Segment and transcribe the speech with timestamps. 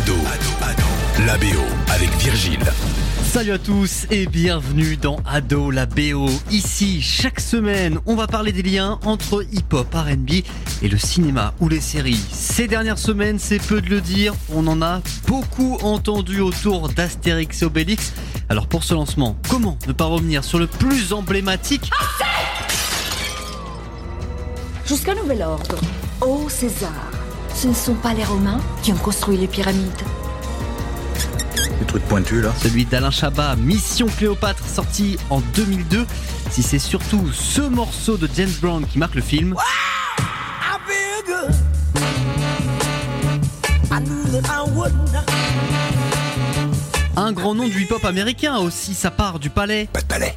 [0.00, 0.16] Ado,
[1.26, 1.60] la BO
[1.92, 2.64] avec Virgile.
[3.22, 6.26] Salut à tous et bienvenue dans Ado la BO.
[6.50, 10.30] Ici, chaque semaine, on va parler des liens entre hip-hop, RB
[10.80, 12.18] et le cinéma ou les séries.
[12.32, 17.60] Ces dernières semaines, c'est peu de le dire, on en a beaucoup entendu autour d'Astérix
[17.60, 18.14] et Obélix.
[18.48, 21.90] Alors pour ce lancement, comment ne pas revenir sur le plus emblématique?
[24.86, 25.76] Jusqu'à nouvel ordre.
[26.22, 27.19] Ô César,
[27.54, 30.02] ce ne sont pas les Romains qui ont construit les pyramides.
[31.78, 32.52] Les trucs pointus là.
[32.62, 36.06] celui d'Alain Chabat, Mission Cléopâtre, sorti en 2002.
[36.50, 39.54] Si c'est surtout ce morceau de James Brown qui marque le film,
[47.16, 49.88] un grand nom du hip-hop américain a aussi sa part du palais.
[49.92, 50.34] Pas de palais.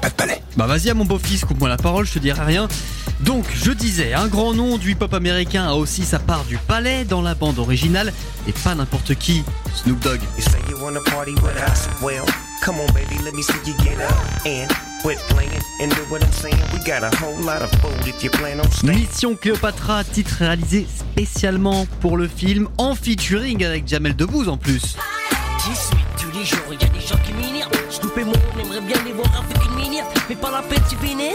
[0.00, 0.42] Pas de palais.
[0.56, 2.68] Bah vas-y à mon beau-fils, coupe-moi la parole, je te dirai rien.
[3.20, 7.04] Donc, je disais, un grand nom du hip-hop américain a aussi sa part du palais
[7.04, 8.12] dans la bande originale,
[8.46, 9.42] et pas n'importe qui,
[9.74, 10.20] Snoop Dogg.
[10.36, 11.88] You say you wanna party with us?
[12.00, 12.24] Well,
[12.62, 14.14] come on, baby, let me see you get up
[14.46, 14.68] and
[15.02, 15.50] quit playing
[15.82, 16.56] and do what I'm saying.
[16.72, 19.00] We got a whole lot of food if you plan on staying.
[19.00, 24.96] Mission Cléopâtra, titre réalisé spécialement pour le film, en featuring avec Jamel Debbouze en plus.
[25.66, 27.72] J'y suis tous les jours, y a des gens qui m'énervent.
[27.90, 30.82] Snoop et moi, on aimerait bien les voir avec une minière, mais pas la peine,
[30.88, 31.34] tu vénère.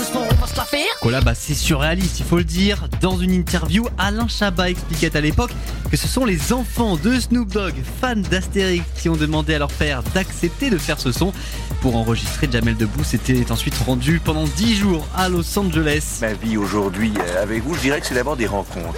[0.00, 0.86] Ce soir, on va se la faire.
[1.02, 2.88] Collab assez surréaliste, il faut le dire.
[3.02, 5.50] Dans une interview, Alain Chabat expliquait à l'époque
[5.90, 9.68] que ce sont les enfants de Snoop Dogg, fans d'Astérix, qui ont demandé à leur
[9.68, 11.34] père d'accepter de faire ce son.
[11.82, 16.18] Pour enregistrer, Jamel Debbouze s'était ensuite rendu pendant 10 jours à Los Angeles.
[16.22, 18.94] Ma vie aujourd'hui euh, avec vous, je dirais que c'est d'abord des rencontres.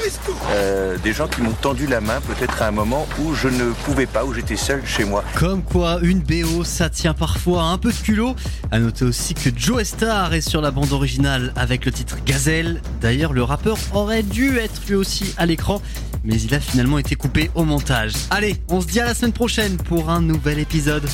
[0.50, 3.72] Euh, des gens qui m'ont tendu la main peut-être à un moment où je ne
[3.84, 5.24] pouvais pas, où j'étais seul chez moi.
[5.34, 8.36] Comme quoi, une BO, ça tient parfois un peu de culot.
[8.70, 12.80] À noter aussi que Joe Star est sur la bande originale avec le titre Gazelle.
[13.00, 15.82] D'ailleurs, le rappeur aurait dû être lui aussi à l'écran,
[16.24, 18.12] mais il a finalement été coupé au montage.
[18.30, 21.04] Allez, on se dit à la semaine prochaine pour un nouvel épisode.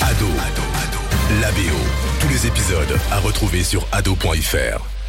[0.00, 0.26] Ado,
[1.40, 1.58] la BO.
[2.20, 5.01] Tous les épisodes à retrouver sur ado.fr.